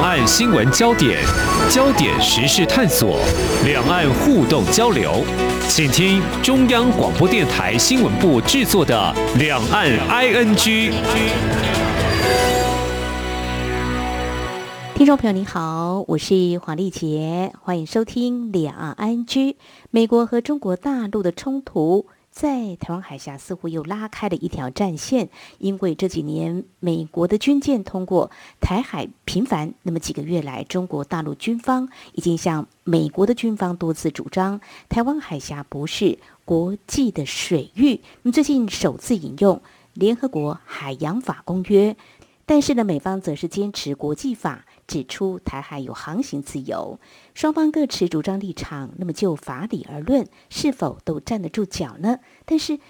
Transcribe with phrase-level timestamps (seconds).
[0.00, 1.22] 两岸新闻焦点、
[1.68, 3.20] 焦点时事探索、
[3.66, 5.22] 两岸互动交流，
[5.68, 10.56] 请听中央广播电台新闻部制作的《两岸 ING》。
[14.94, 19.26] 听众朋友您好，我是黄丽杰，欢迎收听《两岸 ING》。
[19.90, 22.06] 美国和中国大陆的冲突。
[22.30, 28.30] 在台湾海峡似乎又拉开了一条战线，因为这几年美国的军舰通过
[28.60, 38.00] 台海频繁，那么几个月来，中国大陆军方已经向美国的军方多次主张，台湾海峡不是国际的水域。
[38.32, 39.60] 最近首次引用
[39.94, 41.96] 联合国海洋法公约，
[42.46, 44.64] 但是呢，美方则是坚持国际法。
[44.90, 46.98] 指出台海有航行自由，
[47.32, 48.90] 双方各持主张立场。
[48.96, 52.18] 那么就法理而论，是否都站得住脚呢？
[52.44, 52.80] 但是，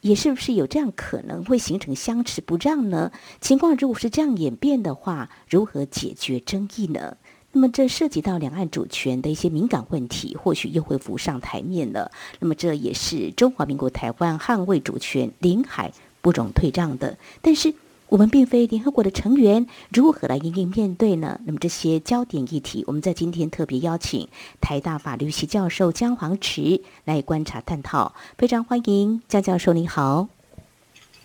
[0.00, 3.12] 也是不是有这样可能会形成相持不让呢？
[3.42, 7.18] 情况如果是这样演变的话，如何解决争议呢？
[7.52, 12.10] 那么这涉及到两岸主权的一些敏感问题，或许又会浮上台面了。
[12.38, 17.18] 那么这也是中华民国台湾捍卫主权、领海不容退让的。
[17.42, 17.74] 但是。
[18.10, 21.40] 我们并非联合国的成员，如何来应应面对呢？
[21.44, 24.28] 那么这些焦点议题，我们在今天特别邀请
[24.60, 30.26] 台大法律系教授姜黄池来观察探讨，非常欢迎姜教授，你好。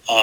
[0.05, 0.13] 啊，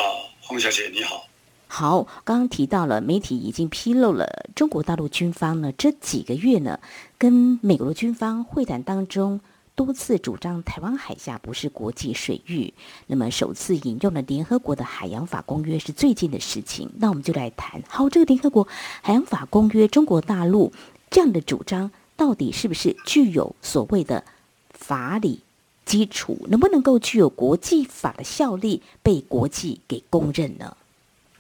[0.41, 1.25] 洪小姐你好。
[1.67, 6.79] 好，刚刚提到了媒体已经披露了中国大陆军方呢这几个月呢
[7.19, 9.41] 跟美国的军方会谈当中。
[9.75, 12.73] 多次主张台湾海峡不是国际水域，
[13.07, 16.91] 那么首次引用了联合国的海洋法公约是最近的事情。
[16.99, 18.69] 那我们就来谈，好，这个联合国
[19.03, 20.73] 海洋法公约，中国大陆
[21.11, 24.23] 这样的主张到底是不是具有所谓的
[24.71, 25.41] 法理
[25.87, 30.77] 基础，能不能够具有国际法的效力，被国际给公认呢？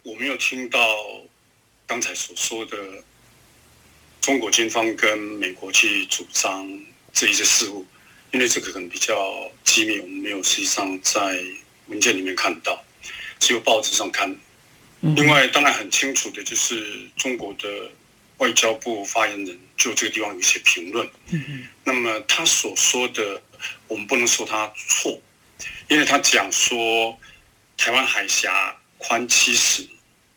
[0.05, 0.78] 我没有听到
[1.86, 2.77] 刚才所说的
[4.22, 6.66] 中国军方跟美国去主张
[7.12, 7.84] 这一些事务。
[8.33, 11.38] 因为这个可能比较机密，我们没有实际上在
[11.87, 12.82] 文件里面看到，
[13.38, 14.34] 只有报纸上看。
[15.00, 17.91] 另外，当然很清楚的就是中国的
[18.38, 21.06] 外交部发言人就这个地方有一些评论。
[21.84, 23.42] 那么他所说的，
[23.87, 25.21] 我们不能说他错，
[25.88, 27.19] 因为他讲说
[27.76, 29.87] 台湾海峡宽七十，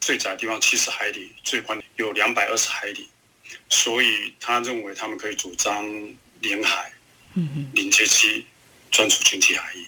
[0.01, 3.07] 最窄的地方七十海里，最宽有两百二十海里，
[3.69, 5.85] 所以他认为他们可以主张
[6.41, 6.91] 领海。
[7.73, 8.45] 临界期
[8.91, 9.85] 专属经济海域，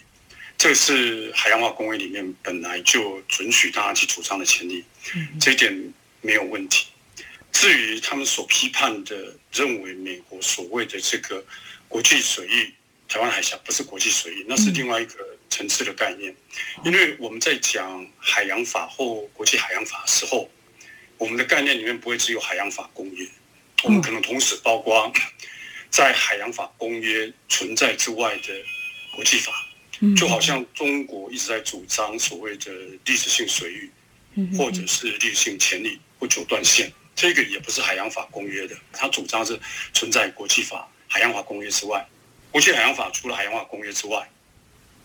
[0.57, 4.83] 这是海洋法公约里面本来就准许大家去主张的权利，
[5.39, 6.87] 这一点没有问题。
[7.53, 11.43] 至于他们所批判的，认为美国所谓的这个
[11.87, 12.73] 国际水域，
[13.07, 15.15] 台湾海峡不是国际水域，那是另外一个
[15.49, 16.35] 层次的概念。
[16.83, 20.51] 因为我们在讲海洋法或国际海洋法的时候，
[21.17, 23.25] 我们的概念里面不会只有海洋法公约，
[23.83, 25.11] 我们可能同时包括。
[25.89, 28.53] 在海洋法公约存在之外的
[29.15, 29.51] 国际法，
[30.15, 32.71] 就好像中国一直在主张所谓的
[33.05, 33.91] 历史性水域，
[34.57, 38.75] 或者是历史性潜力或九段线，这个也不是海洋法公约的。
[38.93, 39.59] 它主张是
[39.93, 42.05] 存在国际法、海洋法公约之外。
[42.51, 44.29] 国际海洋法除了海洋法公约之外，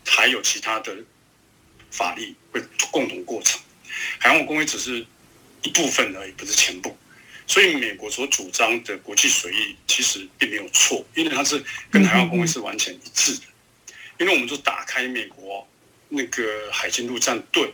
[0.06, 0.96] 还有其他的
[1.90, 3.60] 法律会共同过程。
[4.18, 5.06] 海洋法公约只是
[5.62, 6.96] 一部分而已，不是全部。
[7.52, 13.42] 所以，美国所主张的国际水域其实并没有错，因为它是跟海洋公约是完全一致的。
[14.18, 15.68] 因为我们就打开美国
[16.08, 17.70] 那个海军陆战队、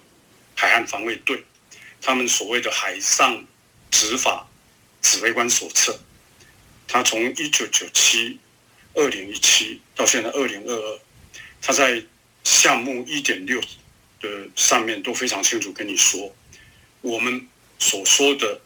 [0.57, 1.45] 海岸防卫队，
[2.01, 3.47] 他们所谓的海上
[3.89, 4.49] 执法
[5.01, 5.97] 指挥官手册，
[6.89, 8.37] 他从一九九七、
[8.95, 11.01] 二零一七到现在二零二二，
[11.63, 12.03] 他在
[12.43, 13.61] 项目一点六
[14.21, 16.35] 的上面都非常清楚跟你说，
[17.01, 17.47] 我们
[17.79, 18.61] 所说的。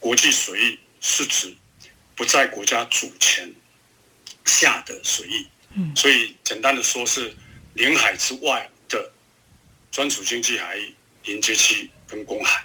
[0.00, 1.54] 国际水域是指
[2.14, 3.52] 不在国家主权
[4.44, 5.46] 下的水域，
[5.94, 7.34] 所以简单的说是
[7.74, 9.12] 领海之外的
[9.90, 10.94] 专属经济海域、
[11.24, 12.64] 连接区跟公海。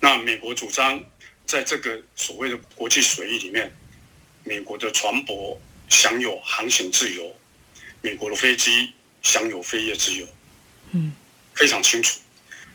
[0.00, 1.02] 那美国主张
[1.46, 3.74] 在这个所谓的国际水域里面，
[4.42, 5.56] 美国的船舶
[5.88, 7.34] 享有航行自由，
[8.02, 10.26] 美国的飞机享有飞越自由，
[10.92, 11.12] 嗯，
[11.54, 12.20] 非常清楚。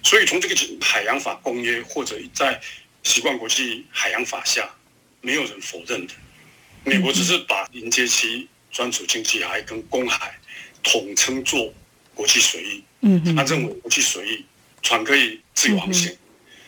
[0.03, 2.59] 所以从这个海洋法公约或者在
[3.03, 4.69] 习惯国际海洋法下，
[5.21, 6.13] 没有人否认的。
[6.83, 10.37] 美国只是把临接期专属经济海跟公海
[10.83, 11.73] 统称作
[12.13, 12.83] 国际水域。
[13.01, 14.45] 嗯他认为国际水域
[14.81, 16.15] 船可以自由航行，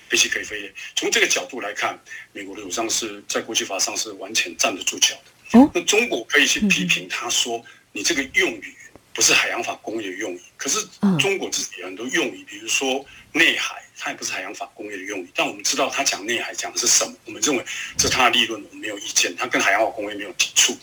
[0.10, 0.74] 飞机可以飞。
[0.96, 2.00] 从这个角度来看，
[2.32, 5.60] 美国的主张是在国际法上是完全站得住脚的。
[5.60, 5.70] 哦。
[5.74, 8.76] 那中国可以去批评他说，你这个用语
[9.14, 10.42] 不是海洋法公约用语。
[10.58, 10.86] 可是
[11.20, 13.84] 中国自己有很多用语，比如说内海。
[14.04, 15.30] 它也不是海洋法工业的用语。
[15.36, 17.64] 但我们知道他讲内海讲的是什么，我们认为
[17.96, 19.36] 这是他的立论，我们没有意见。
[19.36, 20.76] 他跟海洋法公约没有抵触。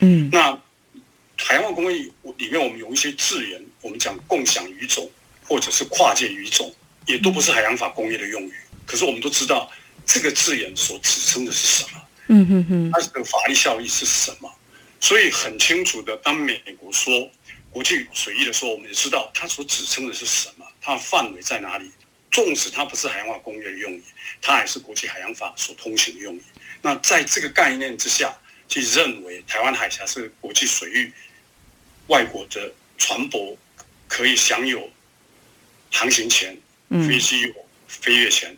[0.00, 0.60] 嗯，那
[1.36, 1.96] 海洋法公约
[2.36, 5.08] 里面我们有一些字眼，我们讲共享语种
[5.44, 6.74] 或者是跨界语种，
[7.06, 8.54] 也都不是海洋法工业的用语。
[8.84, 9.70] 可是我们都知道
[10.04, 14.52] 这个字眼所指称的是什么，嗯哼哼，它的法律效益是什么。
[14.98, 17.30] 所以很清楚的，当美国说
[17.70, 21.90] 国际水域的时候，我们也知道它所指称的是什么，它的范围在哪里。
[22.34, 24.02] 纵使它不是海洋法公约的用语，
[24.42, 26.42] 它还是国际海洋法所通行的用语。
[26.82, 28.36] 那在这个概念之下，
[28.68, 31.12] 去认为台湾海峡是国际水域，
[32.08, 33.56] 外国的船舶
[34.08, 34.90] 可以享有
[35.92, 36.58] 航行权，
[37.06, 37.54] 飞机有
[37.86, 38.56] 飞跃权。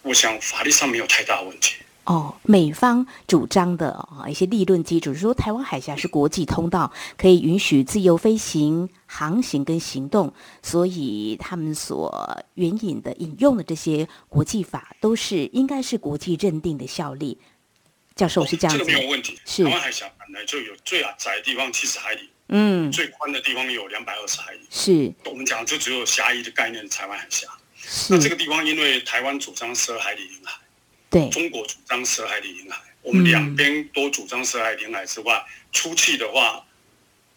[0.00, 1.74] 我想法律上没有太大问题。
[2.04, 17.38] 哦，美方主张的啊一些立论基础是说，台湾海峡是国际通道，可以允许自由飞行、航行跟行动，所以他们所援引的、引用的这些国际法，都是应该是国际认定的效力。
[18.14, 19.38] 教授是这样子，这个没有问题。
[19.46, 24.60] 是台湾海峡本来就有最窄的地方七十海里，嗯，最宽的地方有两百二十海里。
[24.68, 27.48] 是我们讲就只有狭义的概念，台湾海峡。
[28.10, 30.28] 那这，个地方因为台湾主张十二海里。
[31.14, 36.66] 对，中国主张十海里领海，我们两边都主张十海里领海之外，出去的话，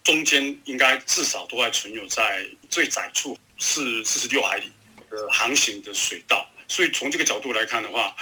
[0.03, 4.71] 中间应该至少都还存有在最窄处是四十六海里
[5.12, 8.15] 的航行的水道，所以从这个角度来看的话，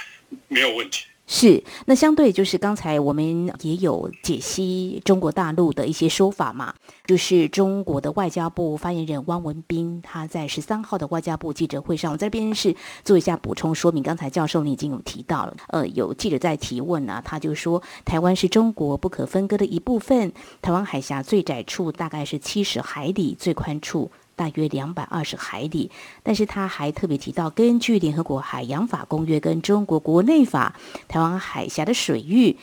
[0.48, 1.06] 没有问题。
[1.28, 6.72] 是，那相对就是刚才我们也有解析中国大陆的一些说法嘛，
[7.04, 14.04] 就是中国的外交部发言人汪文斌他在十三号的外交部记者会上，我这边是做一下补充说明。
[14.04, 20.32] 刚才教授你已经有提到了，呃，有记者在提问啊，他就说台湾是中国不可分割的一部分，
[20.62, 24.12] 台湾海峡最窄处大概是七十海里，最宽处。
[24.36, 25.90] 大约两百二十海里，
[26.22, 30.78] 但是他还特别提到，根据联合国海洋法公约跟中国国内法，
[31.08, 32.56] 台湾海峡的水域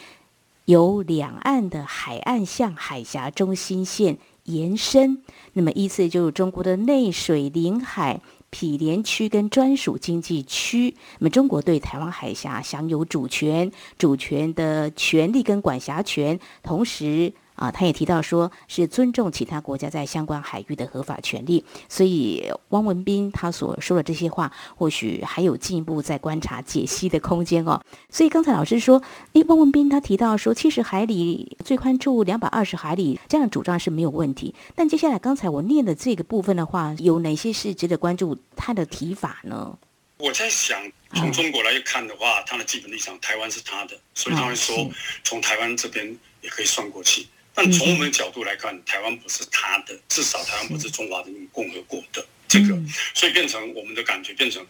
[0.65, 5.23] 由两岸的海岸向海峡中心线延伸，
[5.53, 8.21] 那么依次就是中国的内水领海。
[8.55, 17.33] 毗连区跟专属经济区，那么中国对台湾海峡享有主权、主权的权利跟管辖权，同时。
[17.55, 21.63] 啊，他也提到说，是尊重其他国家在相关海域的合法权利。
[21.87, 27.81] 所以，汪文斌他所说的这些话，或许还有进一步在观察解析的空间哦。
[28.09, 29.01] 所以，刚才老师说，
[29.33, 34.53] 诶，汪文斌他提到说，七十海里最宽处两百二十海里，这样主张是没有问题。
[34.75, 39.77] 但接下来刚才我念的这个部分的话，有哪些是值得关注他的提法呢？
[40.17, 40.79] 我在想，
[41.13, 44.89] 从中国来看的话，他的基本立场，台湾是他的，所以他会说，
[45.23, 46.05] 从台湾这边
[46.41, 47.27] 也可以算过去。
[47.55, 52.75] 但从我们的角度来看，台湾不是他的，至少台湾不是中华人民共和国的这个，
[53.13, 54.65] 所以变成我们的感觉变成，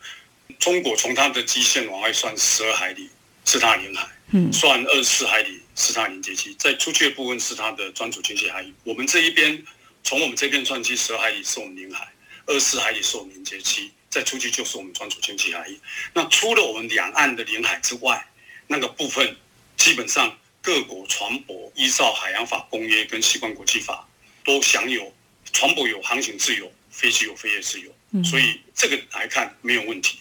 [0.59, 3.09] 中国从它的基线往外算十二海里
[3.45, 8.73] 是它领海，嗯算二十四海里是它的临界期，在出去的部分是它的专属经济海域。
[8.83, 9.63] 我们这一边
[10.03, 12.11] 从我们这边算起，十二海里是我们领海，
[12.47, 15.79] 二十四海里是我们临界期，再出去就是我们专属经济海域。
[16.13, 18.27] 那除了我们两岸的领海之外，
[18.67, 19.37] 那个部分
[19.77, 20.37] 基本上。
[20.63, 24.07] 各国船舶依照海洋法公约跟西关国际法，
[24.45, 25.13] 都享有
[25.51, 27.91] 船舶有航行自由，飞机有飞越自由，
[28.23, 30.19] 所以这个来看没有问题。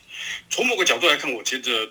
[0.50, 1.88] 从某个角度来看，我觉得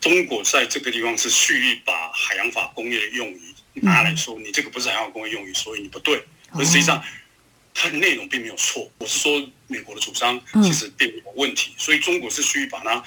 [0.00, 3.42] 中国在这个地方是蓄意把海洋法公约的用语
[3.74, 6.22] 拿来说，你这个不是海洋法公约用语，所以你不对。
[6.52, 7.04] 而实际上，
[7.74, 8.88] 它的内容并没有错。
[8.98, 13.04] 我是说，美国的主张其实并没有问题，所以中国是蓄意把它。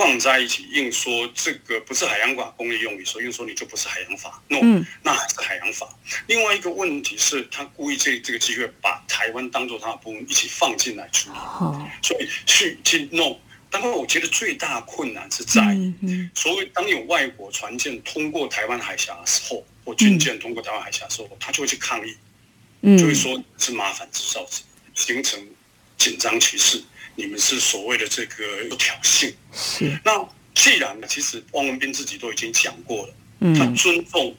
[0.00, 4.58] 放在一起硬说这个不是海洋法公约用语，所以硬说你就不是海洋法，no，
[5.02, 5.86] 那还是海洋法。
[6.26, 11.36] 另外一个问题是，他故意借这个机会把台湾当做他的部分一起放进来处理，
[12.00, 13.36] 所以去去 no。
[13.68, 22.16] 当然，我觉得最大困难是在于，所谓当有外国船舰通过台湾海峡的时候，或军舰通过台湾海峡的时候，他就会去抗议，
[22.98, 24.62] 就会说是麻烦制造者，
[24.94, 25.38] 形成
[25.98, 26.82] 紧张局势。
[27.20, 30.00] 你们是所谓的这个挑衅，是。
[30.02, 33.14] 那既然呢，其实汪文斌自己都已经讲过了，
[33.54, 34.34] 他尊重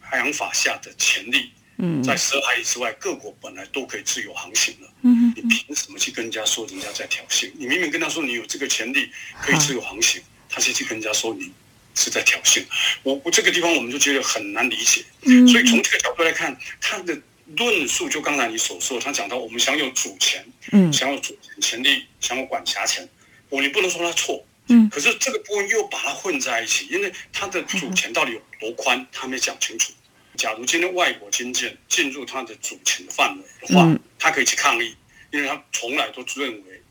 [0.00, 7.52] 海洋法下的权利，嗯，在十二海里之外，各国本来都可以自由航行了，嗯，你凭什么去跟人家说人家在挑衅？
[7.54, 9.08] 你明明跟他说你有这个权利
[9.40, 11.52] 可以自由航行，他先去跟人家说你
[11.94, 12.64] 是在挑衅，
[13.04, 17.16] 我我这个地方我们就觉得很难理解，嗯，所以从这个角度来看，他的。
[17.56, 23.08] 论述就刚才你所说，他讲到我们享有主权，嗯，享有主权权利，享有管辖权，
[23.48, 29.92] 我你不能说他错，嗯，可是这个部分又把它混在一起，因为他的主权到底有多宽，他没讲清楚。
[30.36, 34.94] 假如今天外国军舰进入他的主权的范围的话，他可以去抗议，
[35.32, 36.82] 因为他从来都认为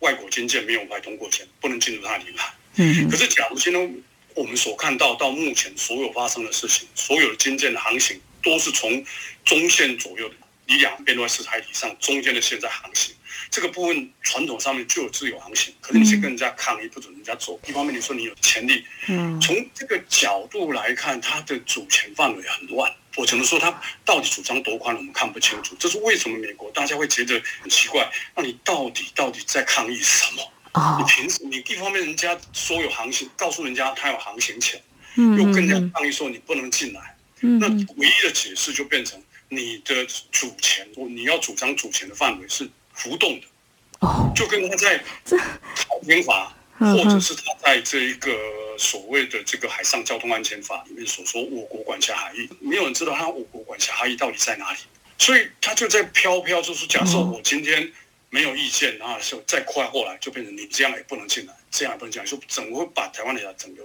[0.00, 2.54] 外国军舰没有外通过前，不能进入他的领海。
[2.76, 3.08] 嗯。
[3.10, 4.02] 可是，假如今天
[4.34, 9.04] 我们所看到到目前所有发生的事情，所有的军舰的航行都是从
[9.44, 10.34] 中线左右的，
[10.66, 13.14] 你两边都在四海以上，中间的线在航行。
[13.50, 17.60] 这个部分传统上面就有自由航行，可是你去跟人家抗议，不准人家走。
[17.66, 22.90] 一方面你说你有潜力，嗯从这个角度来看，它的主权范围很乱。
[23.16, 23.70] 我只能说，它
[24.06, 25.76] 到底主张多宽，我们看不清楚。
[25.78, 28.10] 这是为什么美国大家会觉得很奇怪？
[28.34, 30.42] 那你到底到底在抗议什么？
[30.74, 31.50] 你哦，凭什么？
[31.50, 34.80] 你一方面人家说有航行，告诉人家他有航行权，
[35.16, 37.14] 嗯又跟人家嗯抗议说你不能进来。
[37.42, 43.46] 那唯一的解释就变成你的主权，你要主张主权的范围是浮动的，
[44.00, 45.36] 哦，就跟他在这。
[45.38, 48.36] 海天法，嗯或者是他在这一个
[48.76, 54.78] 所谓的这个海上交通安全法里面所说，我国管辖海域，没有人知道他我国管辖海域到底在哪里，
[55.16, 57.32] 所以他就在飘飘，就是假设哦。
[57.36, 57.92] 我今天
[58.30, 63.82] 没有意见，然后就再快后来就变成你这样也不能进来，这样也不能进来，就整个会把台湾的整个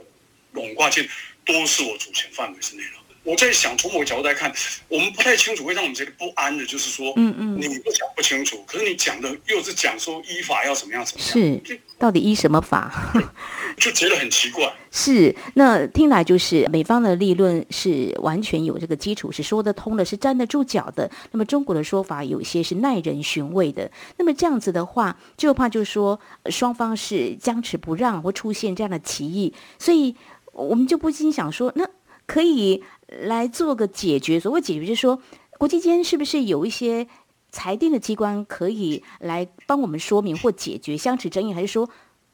[0.53, 1.07] 笼挂进
[1.45, 2.99] 都是我主权范围之内了。
[3.27, 4.49] 我在想，从某个角度来看，
[4.87, 13.13] 我们不太清楚，会让我们觉得不安的，就是说，嗯嗯你不讲不清楚，可是你讲的又是讲说依法要怎么样怎么样，是到底依什么法？
[13.75, 14.73] 就觉得很奇怪。
[14.89, 21.11] 是，那听来就是美方的立论是完全有这个基础，是说得通的，是站得住脚的。
[21.31, 23.91] 那么中国的说法有些是耐人寻味的。
[24.15, 30.15] 那么这样子的话，就怕就是说呃双方是僵持不让，或出现这样的歧义，所以
[30.53, 31.85] 我们就不禁想说，那
[32.25, 34.39] 可以来做个解决。
[34.39, 35.21] 所谓解决，就是说
[35.57, 37.07] 国际间是不是有一些
[37.51, 41.89] 裁定的机关可以来帮我们说明或解决相持争议，还是说？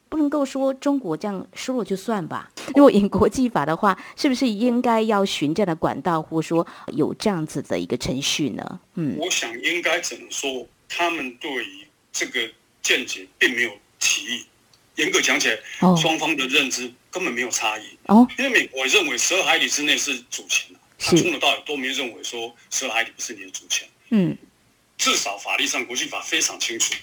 [0.09, 2.51] 不能够说中国这样说了就算吧。
[2.75, 8.79] 如果以国际法的话，是不是应该要循这样的管道，或者说有这样子的一个程序呢？
[8.93, 12.47] 嗯，我想应该怎么说，他们对于这个
[12.83, 14.45] 见解并没有歧义。
[14.97, 17.83] 严格讲起来，哦双方的认知根本没有差异。
[18.07, 23.87] 哦，因为美国认为十二海里之内是主权的，他从头到尾都没认为说十二海里不是你的主权。
[24.09, 24.35] 嗯，
[24.97, 26.93] 至少法律上，国际法非常清楚，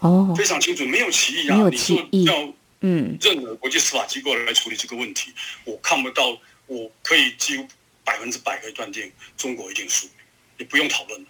[0.00, 1.56] 哦，非常清楚，没有歧义啊。
[1.56, 5.32] 没有歧义要嗯，任何国际司法机构来处理这个问题，
[5.64, 7.66] 我看不到，我可以几乎
[8.04, 10.06] 百分之百可以断定中国一定输，
[10.58, 11.28] 也不用讨论了。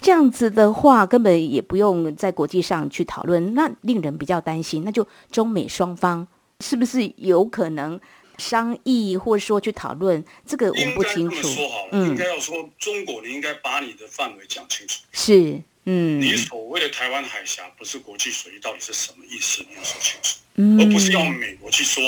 [0.00, 4.84] 这样子的话，根本也不用在国际上去讨论，那令人比较担心。
[4.84, 6.28] 那就中美双方
[6.64, 8.00] 是不是有可能
[8.38, 11.42] 商议，或者说去讨论这个，我们不清楚。
[11.42, 15.02] 说好了，嗯应该要说中国，你应该把你的范围讲清楚。
[15.12, 19.62] 是，嗯，你所谓的台湾海峡不是国际水域，到底是什么意思？
[19.68, 22.02] 你要说清楚，嗯而不是要美国去说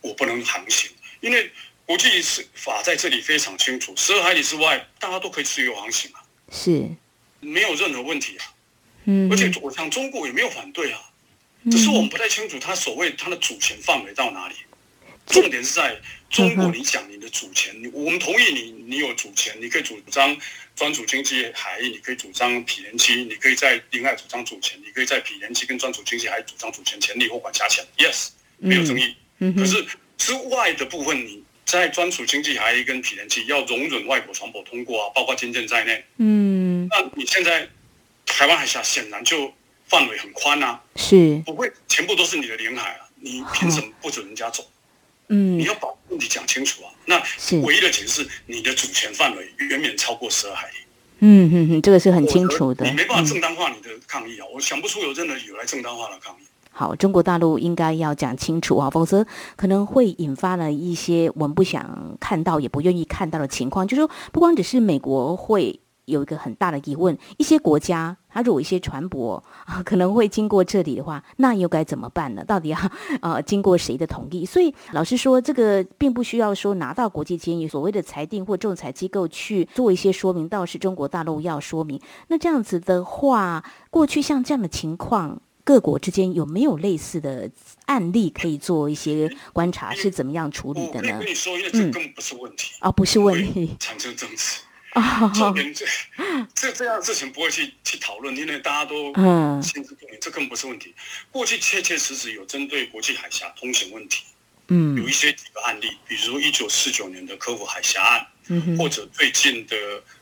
[0.00, 1.52] 我不能航行，因为
[1.84, 2.08] 国际
[2.54, 6.88] 法在这里非常清楚，十二海里之外，大家都可以自由航行啊，是，
[7.40, 8.44] 没有任何问题啊。
[9.04, 10.98] 嗯，而且我想中国也没有反对啊，
[11.70, 14.54] 只是我们不太清楚它所谓它的主权范围到哪里。
[15.26, 15.96] 重点是在
[16.28, 20.36] 中国，你讲你的主权，你我们同意你，你有主权，你可以主张
[20.74, 29.14] 专属经济海域，你可以主张毗连区，你可以在另外主张主权，你可以在毗连区跟专属经济海主张主权权利或管辖权，yes，没有争议。
[29.38, 29.86] 嗯，可是
[30.18, 36.04] 之外的部分，你在专属经济海域跟毗连区要容忍外国船舶通过啊，包括军舰在内。
[36.16, 37.68] 嗯，那你现在
[38.26, 39.54] 台湾海峡显然就
[39.92, 44.64] 范围很宽啊，是，不会全部都是你的领海啊，你凭什么不准人家走？
[45.28, 46.88] 嗯你，要把问题讲清楚啊。
[47.04, 50.74] 那是唯一的解释是你的主权范围远远超过十二海里，
[51.18, 52.86] 嗯哼哼，这个是很清楚的。
[52.86, 54.46] 你没办法嗯正当化你的抗议啊！
[54.54, 56.44] 我想不出有任何理由来正当化的抗议。
[56.70, 63.86] 好，中国大陆应该要讲清楚啊，否则可能会引发了一些我们不想看到、也不愿意看到的情况。
[63.86, 72.44] 就说不光只是美国会有一个很大的疑问，一些国家它如果一些船舶啊可能会经过这里的话，那又该怎么办呢？
[72.44, 72.78] 到底要
[73.20, 74.44] 呃经过谁的同意？
[74.44, 82.00] 所以老实说，这个并不需要说拿到国际监狱所谓的裁定或仲裁机构去做一些说明，倒是中国大陆要说明。
[82.28, 85.40] 那这样子的话，过去像这样的情况。
[85.64, 87.48] 各国之间有没有类似的
[87.86, 91.28] 案例可以做一些观察，是怎么样处理的呢我跟？
[91.28, 94.62] 你说，因为这嗯根本不是问题，啊，不是问题产生争执。
[94.92, 95.86] 啊，重点这
[96.54, 99.62] 这这样的事情不会去去讨论，因为大家都嗯。
[99.62, 100.94] 心知肚明，这根本不是问题。
[101.30, 104.24] 过去切切实实有针对国际海峡通行问题，
[104.68, 104.96] 嗯。
[104.96, 109.76] 有嗯一些几个案例，比如一九四九年的科孚海峡案，嗯或者最近的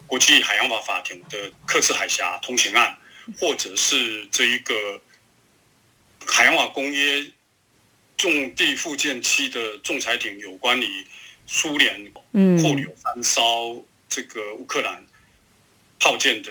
[0.07, 2.97] 国际海洋法法庭的克制海峡通行案，
[3.39, 5.00] 或者是这一个
[6.27, 7.27] 海洋法公约
[8.17, 11.07] 重地附件七的仲裁庭有关于
[11.47, 15.02] 苏联扣嗯留三艘这个乌克兰
[15.99, 16.50] 炮舰的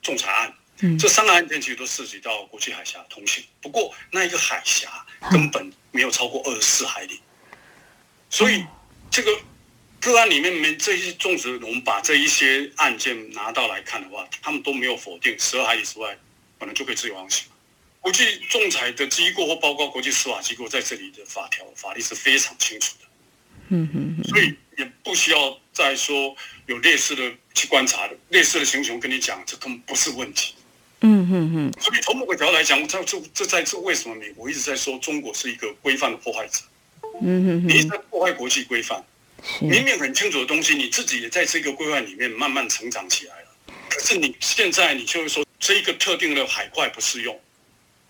[0.00, 0.96] 仲裁案，嗯。
[0.98, 7.20] 这三个案件其实都涉及到国际海峡通行，不过那一个海峡根本没有超过二十四海里，
[8.30, 8.64] 所以
[9.10, 9.30] 这个
[10.00, 16.18] 个案里面没这些纵使我们把这一些案件拿到来看的话，他们都没有否定十二海里之外
[16.58, 17.48] 本来就可以自由航行。
[18.00, 23.06] 国际仲裁的机构或包括国际司法机构在这里的法条法律是非常清楚的。
[23.68, 24.24] 嗯嗯嗯。
[24.24, 26.36] 所以也不需要再说
[26.66, 30.54] 有类似的去观察的类似的情形跟你讲，这根本不是问题。
[31.00, 36.60] 嗯嗯嗯所以从某个角度来讲，这这这在这为什么美国一直在说中国是一个规范的破坏者？
[37.20, 39.04] 嗯嗯你一直在破坏国际规范，
[39.60, 43.74] 明明很清楚的东西，你自己也在这个规范里面慢慢成长起来了。
[43.88, 47.38] 可是你现在你就是说这一个特定的海块不适用，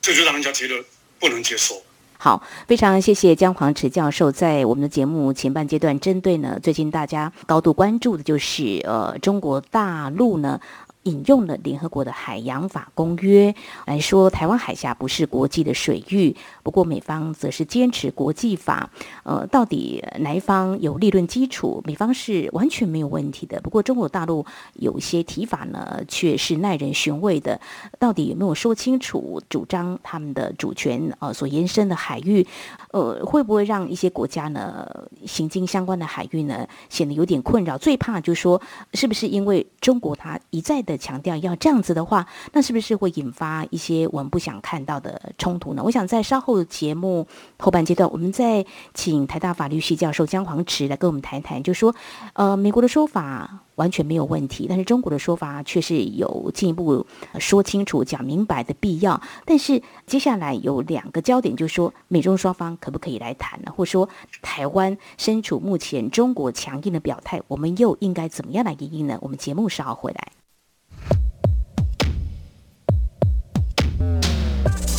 [0.00, 0.84] 这就让人家觉得
[1.18, 1.82] 不能接受。
[2.24, 10.60] 好，非常谢谢姜黄池教授在我们的节目前半阶段，针对呢最近大家高度关注的就是呃中国大陆呢。
[11.04, 13.54] 引用了联合国的海洋法公约
[13.86, 16.34] 来说，台湾海峡不是国际的水域。
[16.62, 18.90] 不过美方则是坚持国际法。
[19.24, 21.82] 呃，到底哪一方有立论基础？
[21.84, 23.60] 美方是完全没有问题的。
[23.60, 24.44] 不过中国大陆
[24.74, 27.60] 有些提法呢，却是耐人寻味的。
[27.98, 30.92] 到底有没有说清楚主张他们的主权？
[31.18, 32.46] 呃，所延伸的海域，
[32.92, 34.88] 呃，会不会让一些国家呢
[35.26, 37.76] 行经相关的海域呢显得有点困扰？
[37.76, 38.60] 最怕就是说，
[38.94, 45.82] 是不是因为中国它一再的强调要这样子的话，那是不是会引发一些我们不想看到的冲突呢？
[45.82, 47.26] 我想在稍后节目
[47.58, 51.94] 后半阶段，我们再请台大法律系教授姜黄池来跟我们谈谈，就说，
[52.34, 57.06] 呃，美国的说法完全没有问题，但是中国的说法却是有进一步
[57.38, 59.20] 说清楚、讲明白的必要。
[59.44, 63.72] 但是接下来有两个焦点，就是说美中双方可不可以来谈呢？
[63.74, 64.08] 或者说
[64.42, 69.18] 台湾身处目前中国强硬的表态，我们又应该怎么样来应应呢？
[69.22, 70.41] 我们节目稍后回来。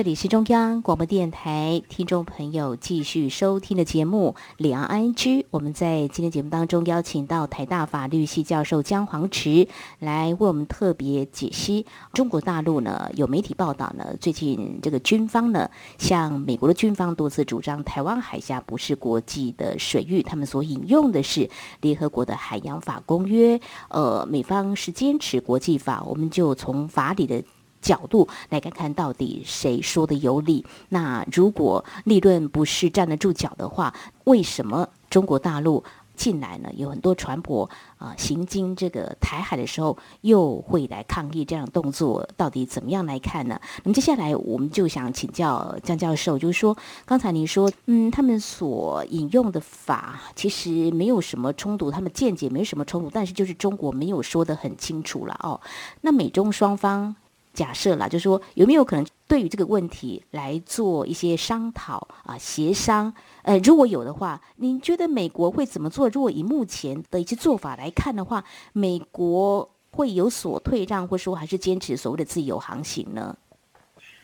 [0.00, 5.14] 这里是中央广播电台，听众朋友继续收听的节目《两岸 ING》。
[5.50, 11.84] 我们在今天节目当中邀请到台大法律系教授姜黄池来为我们特别解析
[12.14, 21.50] 中国大陆呢有媒体报道呢，最近这个军方呢向美国的军方多次主张台湾海峡不是国际的水域，他们所引用的是
[21.82, 23.60] 联合国的海洋法公约。
[23.90, 27.44] 呃，美方是坚持国际法，我们就从法理的。
[27.80, 30.64] 角度来看看到底谁说的有理。
[30.88, 35.82] 那如果立论不是站得住脚的话，为什么中国大陆
[36.14, 37.66] 近来呢有很多船舶
[37.96, 42.28] 啊、行经这个台海的时候又会来抗议这样动作？
[42.36, 43.58] 到底怎么样来看呢？
[43.82, 55.58] 那么接下来我们就想请教江教授，就是说刚才您说，嗯，他们所引用的法其实没有什么冲突，他们见解没有什么冲突，但是就是中国没有说得很清楚了哦。
[56.02, 57.16] 那美中双方。
[57.60, 63.12] 假设啦，就是说有没有可能对于这个问题来做一些商讨啊、协商？
[63.42, 66.08] 呃，如果有的话，您觉得美国会怎么做？
[66.08, 68.42] 如果以目前的一些做法来看的话，
[68.72, 73.36] 美国会有所退让，或者说还是坚持所谓的自由航行呢？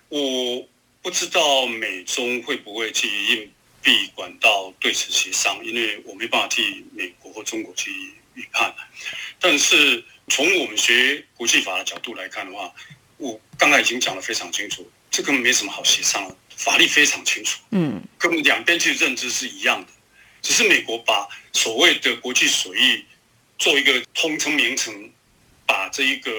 [0.09, 0.19] 我
[1.03, 3.51] 不知道美中会不会去硬
[3.83, 7.91] 币管道对此协商，因为我没办法替美国或中国去
[8.33, 8.75] 预判。
[9.39, 12.73] 但是从我们学国际法的角度来看的话，
[13.19, 18.03] 我刚才已经讲的非常清楚，这个没什么好协商的，法律非常清楚，嗯。
[18.19, 19.89] 跟两边其实认知是一样的，
[20.43, 23.05] 只是美国把所谓的国际水域
[23.59, 25.11] 做一个通称名称，
[25.65, 26.31] 把这一个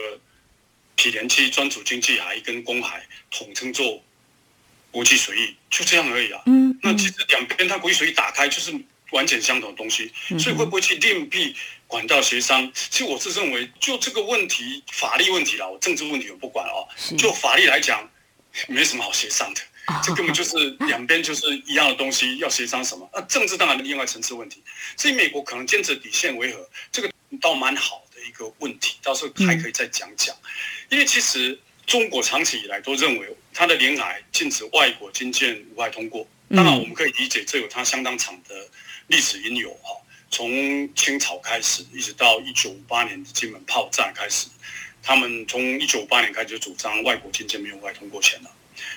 [0.96, 4.04] 毗连区专属经济海跟公海统称做
[4.92, 6.42] 国际水域，就这样而已啊。
[6.46, 6.78] 嗯。
[6.82, 8.74] 那其实两边它国际水域打开就是
[9.12, 11.56] 完全相同的东西，嗯所以会不会去另辟
[11.88, 12.70] 管道协商？
[12.74, 16.88] 其实我是认为，就这个问题，法律问题啦，我政治问题我不管哦。
[17.18, 18.08] 就法律来讲，
[18.68, 23.10] 没什么好协商的，啊这根本就是 两边就是一样的东西，要协商什么？
[23.14, 24.62] 那政治当然另外层次问题。
[24.98, 30.36] 所以美国可能坚持底线为何，这个倒蛮好的一个问题，到时候还可以再讲讲。
[30.90, 36.28] 因为其实中国长期以来都认为，它的领海禁止外国军舰无碍通过。
[36.50, 38.56] 当然，我们可以理解这有它相当长的
[39.08, 39.96] 历史因由哈。
[40.30, 44.48] 从清朝开始，一直到一九五八年的金门炮战开始，
[45.02, 48.52] 他们从一九五八年开始就主张外国军舰没有外通过权了。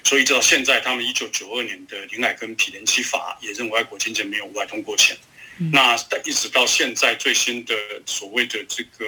[0.05, 5.17] 所以直到现在，他们一九九二年的林海跟毗连期法也认为外国军舰没有外通过权。
[5.73, 7.75] 那一直到现在最新的
[8.07, 9.07] 所谓的这个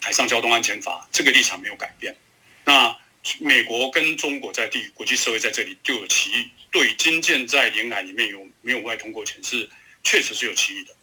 [0.00, 2.16] 海上交通安全法，这个立场没有改变。
[2.64, 2.96] 那
[3.38, 9.68] 美国跟中国在地国际社会在这里就有歧义，对军舰在领海里面有没有外通过权是
[10.02, 10.94] 确实是有歧义的。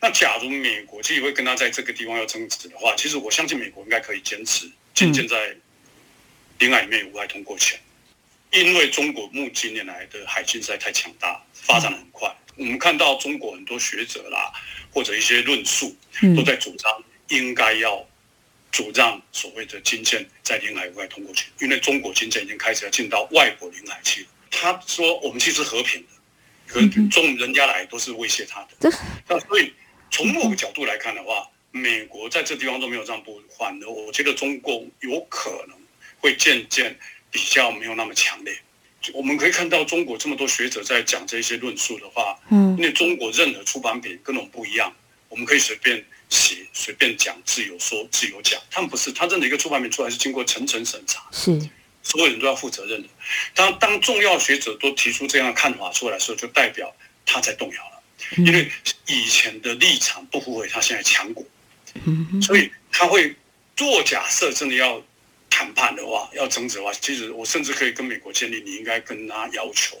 [0.00, 5.56] 那假如美国继续会跟他在这个地方要争执的话，其实我相信美国应该可以坚持渐渐在
[6.58, 7.78] 领海里面有外通过权，
[8.52, 12.34] 因为中国目近年来的海军实在太强大，发展很快。
[12.56, 14.52] 我们看到中国很多学者啦，
[14.92, 15.94] 或者一些论述
[16.36, 18.06] 都在主张应该要。
[18.72, 24.28] 主张所谓的军舰在领海外通过去，因为中国军舰已经开始要进到外国领海去了。
[24.50, 26.08] 他说我们其实和平的，
[26.66, 28.90] 可中人家来都是威胁他的。
[29.28, 29.72] 那所以
[30.10, 35.76] 从某个角度来看的话，美国在这地方都没有让步，反而我觉得中共有可能
[36.18, 36.98] 会渐渐
[37.30, 38.56] 比较没有那么强烈。
[39.14, 44.92] 我们可以看到中国这么多学者在讲这些论述的话，嗯，因为中国任何出版品跟我们不一样，
[45.28, 46.04] 我们可以随便。
[46.28, 48.60] 写随便讲，自由说，自由讲。
[48.68, 51.56] 他们不是，他任何一个出版品出来是经过层层审查，是
[52.06, 53.08] 所有人都要负责任的。
[53.52, 58.02] 当当重要学者都提出这样的看法出来的时候，就代表他在动摇了，
[58.36, 58.70] 因为
[59.06, 61.44] 以前的立场不符合他现在强国，
[62.40, 63.34] 所以他会
[63.74, 65.04] 做假设，真的要
[65.50, 70.00] 谈判的话，要争执的话，其实我甚至可以跟美国建立，你应该跟他要求，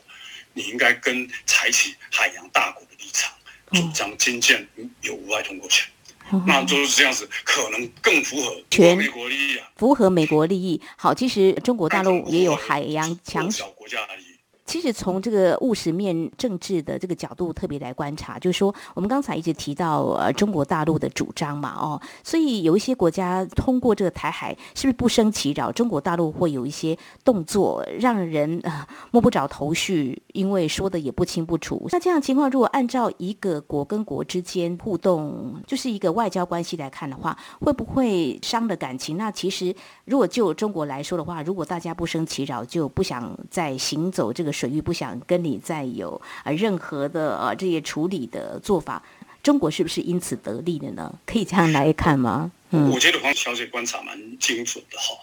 [0.52, 3.32] 你应该跟采取海洋大国的立场，
[3.72, 4.64] 主张军舰
[5.02, 5.88] 有无碍通过权。
[6.46, 10.80] 那就是这样子，可能更符合全美国利益啊，符合美国利益。
[10.96, 14.25] 好，其实中国大陆也有海洋强小国家而已。
[14.66, 25.70] 其实从这个务实面政治的这个角度特别来观察，就是说我们刚才一直提到呃中国大陆的主张嘛，哦，所以有一些国家通过这个台海是不是不生其扰？
[25.70, 31.86] 中国大陆会有一些动作让人啊摸不着头绪，因为说的也不清不楚。
[31.92, 39.16] 那这样情况，如果按照一个国跟国之间互动，就是一个外交关系来看的话，会不会伤了感情？
[39.16, 39.74] 那其实
[40.06, 44.52] 如果就中国来说的话，如果大家不生其扰，就不想再行走这个。
[44.56, 49.02] 水域不想跟你再有啊任何的呃这些处理的做法，
[49.42, 51.12] 中国是不是因此得利的呢？
[51.26, 52.50] 可以这样来看吗？
[52.70, 55.14] 嗯，我觉得黄小姐观察蛮精准的哈，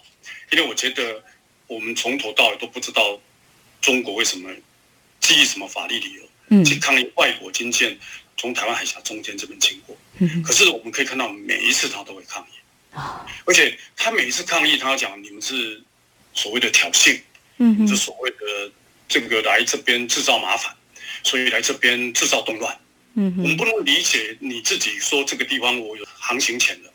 [0.51, 1.23] 因为我觉得
[1.65, 3.17] 我们从头到尾都不知道
[3.81, 4.51] 中国为什么
[5.19, 7.97] 基于什么法律理由嗯去抗议外国军舰
[8.37, 12.51] 从台湾海峡中间这边经过，嗯，可是我们可以看到每一次他都会抗议
[12.93, 15.81] 啊，而且他每一次抗议，他要讲你们是
[16.33, 17.19] 所谓的挑衅，
[17.57, 18.37] 嗯，是所谓的。
[19.05, 20.73] 这个来这边制造麻烦，
[21.23, 22.75] 所以来这边制造动乱。
[23.13, 26.89] 嗯，我们不能理解你自己说这个地方我有航行权的，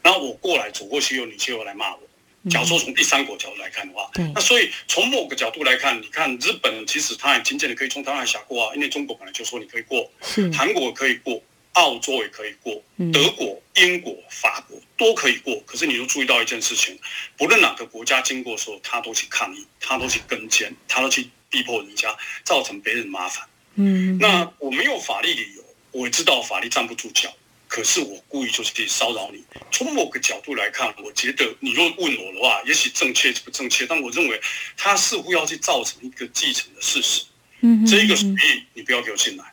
[0.00, 2.00] 然后我过来走过去后，你就要来骂我。
[2.48, 10.08] 假如说从第三国角度来看的话，那所以从某个角度来看，你看日本其实它很渐渐的可以从台湾海峡过啊，因为中国本来就说你可以过，
[10.52, 11.42] 韩国可以过，
[11.74, 12.82] 澳洲也可以过，
[13.12, 15.62] 德国、英国、法国都可以过。
[15.64, 16.98] 可是你就注意到一件事情，
[17.36, 21.30] 不论哪个国家经过的时候，他都去抗议，他都去跟监，他都去。
[21.50, 23.46] 逼迫人家，造成别人麻烦。
[23.76, 27.32] 嗯，那我没有法律理由，我知道法律站不住脚，
[27.68, 29.44] 可是我故意就是去骚扰你。
[29.70, 34.40] 从某个角度来看，我觉得你若问我的话，也许正确不正确，但我认为
[34.76, 37.22] 他似乎要去造成一个继承的事实。
[37.60, 39.44] 嗯，这一个属于你不要给我进来，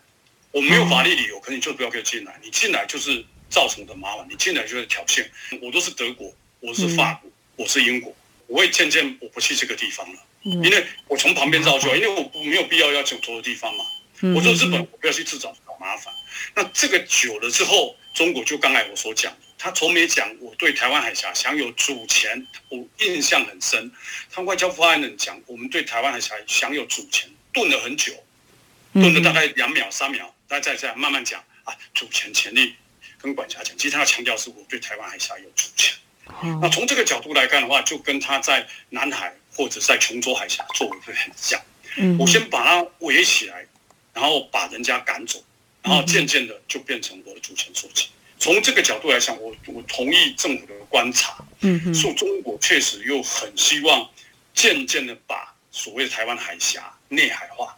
[0.51, 2.39] 我没有法律理由，可你就不要给我进来。
[2.43, 5.25] 你进来就是造成我的麻烦，你进来就是挑衅。
[5.61, 8.15] 我都是德国，我是法国，我是英国，
[8.47, 10.19] 我也渐渐我不去这个地方了。
[10.43, 13.83] 因为我从旁边绕就好，因为我没有必要要求多的地方嘛。
[14.35, 16.13] 我说日本，我不要去自找找麻烦。
[16.55, 23.91] 那这个久了之后，中国就刚才我所讲，他从没讲我对台湾海峡享有主权，我印象很深。
[24.31, 28.13] 他外交发言人讲，我们对台湾海峡享有主权，顿了很久，
[28.93, 32.75] 顿了大概两秒三秒，大家再这样慢慢讲啊，主权权利
[33.21, 35.95] 跟管辖权，其实他要强调是我对台湾海峡有主权。
[36.61, 39.33] 那从这个角度来看的话，就跟他在南海。
[39.53, 41.61] 或者在琼州海峡做的会很像，
[42.17, 43.67] 我先把它围起来，
[44.13, 45.43] 然后把人家赶走，
[45.81, 48.07] 然后渐渐的就变成我的主权所及。
[48.39, 54.09] 从这个角度来讲，我我同意政府的观察，嗯，说中国确实又很希望
[54.53, 57.77] 渐渐的把所谓的台湾海峡内海化，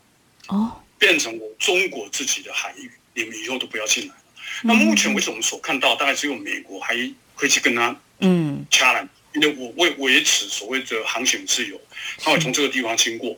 [0.49, 4.21] 哦，变成我中国自己的海域，你们以后都不要进来了。
[4.61, 6.95] 那目前为止我们所看到，大概只有美国还
[7.35, 9.05] 会去跟他嗯掐来。
[9.33, 11.77] 因为我为维持所谓的航行自由，
[12.19, 13.37] 他会从这个地方经过。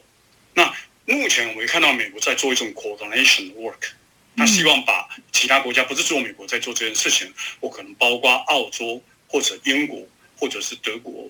[0.53, 0.71] 那
[1.05, 3.81] 目前我们看到美国在做一种 coordination work，
[4.37, 11.27] 他希望把其他国家不是只有美国在做这件事情，我可能包括澳洲或者英国或者是德国，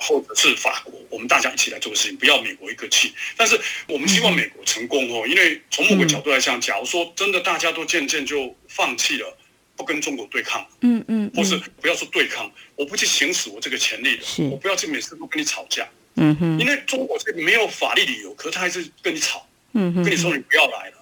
[0.00, 3.12] 或者是法国，我们大家一起来做事情，不要美国一个气。
[3.36, 9.36] 但是我们希望美国成功哦，因为从某个角度来讲，假如说真的大家都渐渐就放弃了，
[9.76, 14.42] 不跟中国对抗，嗯嗯，或是不要说对抗，我不去行使我这个权利是。
[14.44, 20.96] 我不要去每次都跟你吵架，嗯哼，因为中国这没有法律理由，可是他还是跟你吵，嗯哼，跟你说你不要来了。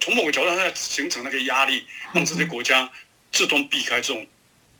[0.00, 2.90] 从某个角度上，它形成那个压力，让这些国家
[3.30, 4.26] 自动避开这种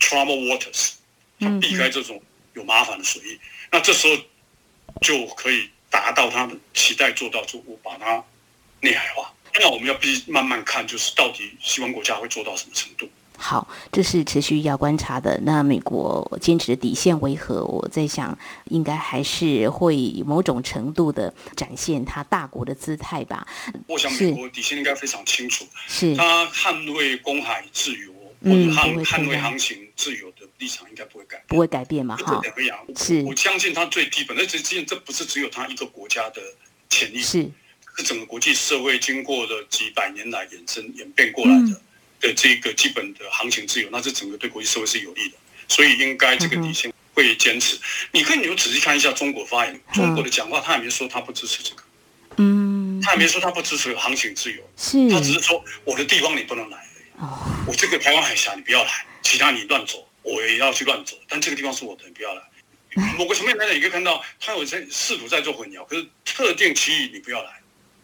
[0.00, 0.94] trouble waters，
[1.38, 1.60] 嗯。
[1.60, 2.20] 避开这种
[2.54, 3.38] 有麻烦的水域。
[3.70, 4.16] 那这时候
[5.00, 8.22] 就可以达到他们期待做到，就我把它
[8.80, 9.32] 内海化。
[9.60, 13.08] 那我们要必慢慢看，就是到底西方国家会做到什么程度。
[13.36, 15.38] 好，这是持续要观察的。
[15.42, 17.64] 那美国坚持的底线为何？
[17.64, 18.36] 我在想，
[18.66, 23.46] 应该还是会某种程度的展现他大国的姿态吧。
[23.88, 28.12] 我想美国底线应该非常清楚，是，他捍卫公海自由
[28.42, 30.33] 或捍捍卫变航行自由的
[30.64, 31.46] 立场应该不会改变。
[31.48, 32.16] 不会改变嘛？
[32.18, 33.22] 这哈，两个样，是。
[33.22, 36.40] 我相信他最基本的这这这不是只有他一个国家的
[36.88, 37.50] 潜力，是，
[37.96, 41.80] 是整个国际社会经过了几百年来衍生演变过来的、嗯。
[42.20, 45.36] 的这个基本的航行自由，那是整个对国际社会是有利的，
[45.68, 47.78] 所以应该这个底线会坚持。
[48.12, 51.82] 你可以你就仔细看一下中国发言，中国的讲话他也没说他不支持这个，
[52.38, 56.78] 嗯，他也没说他不支持航行自由，是，他只是说我的地方你不能来。
[57.18, 62.42] 哦，我这个台湾海峡你不要来，其他你乱走，我也要去乱走，但这个地方是我的，你不要来。
[63.18, 67.60] 某个层面来讲，你可以看到他有在试图在做混淆，可是特定区域你不要来。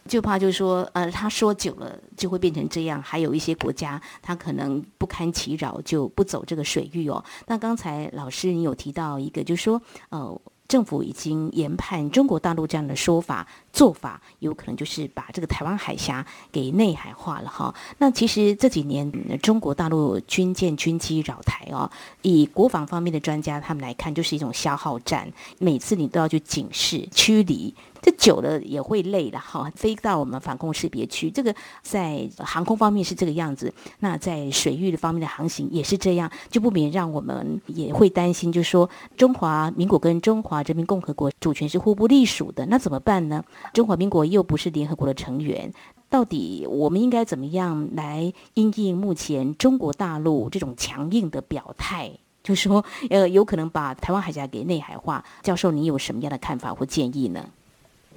[0.08, 3.02] 就怕就是说，呃，他说久了就会变成这样。
[3.02, 7.24] 还有一些国家，他可能不堪其扰，就不走这个水域哦。
[7.46, 10.40] 那刚才老师你有提到一个，就是说，呃。
[10.70, 17.74] 政府已经研判中国大陆这样的说法做法，有可能就是把这个台湾海峡给内海化了哈。
[17.98, 21.90] 那其实这几年嗯中国大陆军舰军机扰台哦，
[22.22, 25.28] 以国防方面的专家他们来看，就是一种消耗战，
[25.58, 29.70] 每次你都要去警示驱离，这久了也会累了哈。
[29.74, 43.44] 飞到我们防空识别区，这个在航空方面是这个样子，那在水域的方面的航行也是这样，就不免让我们也会担心，就是说中华民国跟中华人民共和国主权是互不隶属的，那怎么办呢？
[43.72, 45.72] 中华民国又不是联合国的成员。
[46.08, 52.10] 到底我们应该怎么样来应应目前中国大陆这种强硬的表态？
[52.42, 55.24] 就是说，呃，有可能把台湾海峡给内海化。
[55.42, 57.50] 教授，你有什么样的看法或建议呢？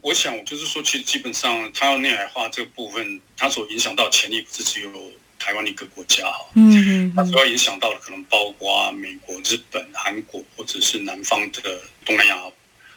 [0.03, 4.91] 我想就是说，其实基本上它要内海化这个部分，它所影响到潜力不是只有
[5.39, 12.37] 台湾一个国家哈，嗯嗯它主要影响到的可能包括美国、日本、韩国或者是南方的东南亚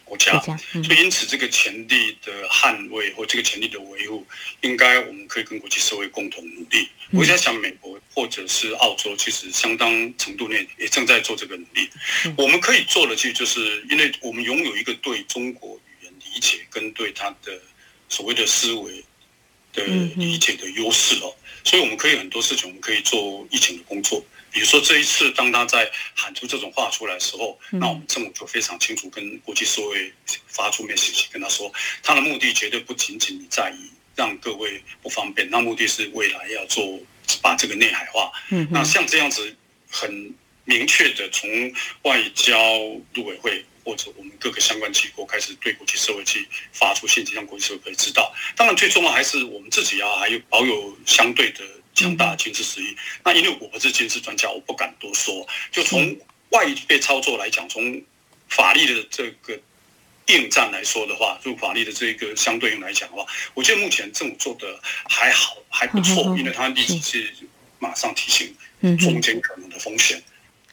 [0.05, 0.33] 国家。
[0.39, 4.27] 国家，嗯所以，因此这个潜力的捍卫或这个潜力的维护，
[4.63, 6.89] 应该我们可以跟国际社会共同努力。
[7.13, 11.89] 嗯我在想，美国或者是澳洲，其实相当程度内也正在做这个努力。
[12.37, 15.81] 我们可以做的，其实就是因为我们拥有一个对中国
[16.37, 17.59] 理解跟对他的
[18.11, 19.03] 所谓的思维
[19.73, 19.83] 的
[20.17, 24.23] 理解的优势哦，所以我们可以很多事情，我们可以做疫情的工作。
[24.53, 30.13] 比如说这一次，当他在喊出这种话出来的时候，嗯那我们政府就非常清楚跟国际社会
[30.47, 31.73] 发出 message，跟他说，
[32.03, 37.01] 他的目的绝对不仅仅在于让各位不方便，那目的是未来要做
[37.41, 38.31] 把这个内海化。
[38.51, 39.57] 嗯，那像这样子
[39.91, 41.73] 很明确的从
[42.03, 42.57] 外交
[43.15, 48.35] 陆委会或者我们各个相关机构开始对国际社会去发出信息，让国际社会可以知道。
[48.57, 51.61] 当然，最重要还是我们自己啊还有保有相对的
[51.95, 52.97] 强大的军事实力。
[53.25, 55.47] 那因为我不是军事专家，我不敢多说。
[55.71, 56.19] 就从
[56.51, 58.03] 外被操作来讲，从
[58.49, 59.57] 法律的这个
[60.27, 67.33] 应战来说的话，就法律的这个相对应来讲的话，我觉得目前政府做的还好，还不错，因为它立即是
[67.79, 70.21] 马上提醒嗯哼中间可能的风险。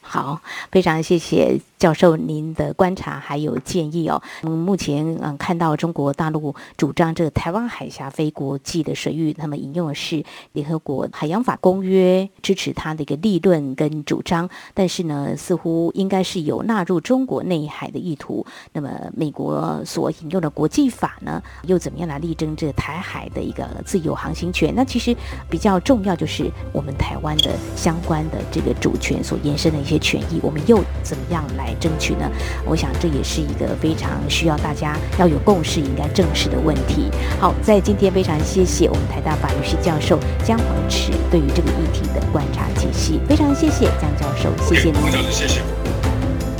[0.01, 4.23] 好，非常谢谢教授您的观察还有建议哦。
[4.43, 18.45] 嗯，目前嗯看到中国大陆主张这个台湾海峡非国际的水域，那么引用的是联合国海洋法公约，支持它的一个立论跟主张，但是呢，似乎应该是有纳入中国内海的意图。
[18.71, 24.73] 那么美国所引用的国际法呢，又怎么样来力争这台海的一个自由航行权？
[24.73, 25.13] 那其实
[25.49, 32.29] 比较重要就是我们台湾的相关的这个主权所延伸的一些权益，我们又怎么样来争取呢？
[32.65, 37.09] 我想这也是一个非常需要大家要有共识、应该正视的问题。
[37.39, 45.31] 好，在今天非常谢谢我们台大法律系教授江黄池对于这个议题的观察解析，非常谢谢江教授，谢谢您。
[45.31, 45.61] 谢谢。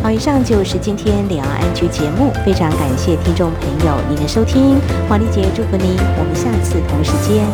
[0.02, 7.46] 好，以上就是今天两岸安居节目，非常感谢听众朋友您的收听，黄丽杰祝福您，我们下次同时间